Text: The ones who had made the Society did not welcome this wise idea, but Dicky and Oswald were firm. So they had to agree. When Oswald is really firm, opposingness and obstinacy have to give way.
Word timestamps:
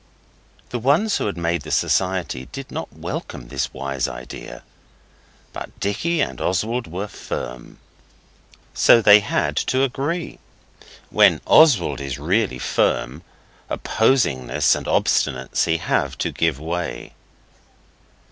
The 0.69 0.79
ones 0.79 1.17
who 1.17 1.27
had 1.27 1.37
made 1.37 1.61
the 1.61 1.69
Society 1.69 2.47
did 2.51 2.71
not 2.71 2.91
welcome 2.91 3.49
this 3.49 3.71
wise 3.71 4.07
idea, 4.07 4.63
but 5.53 5.79
Dicky 5.79 6.21
and 6.21 6.41
Oswald 6.41 6.87
were 6.87 7.07
firm. 7.07 7.77
So 8.73 8.99
they 8.99 9.19
had 9.19 9.55
to 9.57 9.83
agree. 9.83 10.39
When 11.11 11.39
Oswald 11.45 12.01
is 12.01 12.17
really 12.17 12.57
firm, 12.57 13.21
opposingness 13.69 14.73
and 14.75 14.87
obstinacy 14.87 15.77
have 15.77 16.17
to 16.17 16.31
give 16.31 16.59
way. 16.59 17.13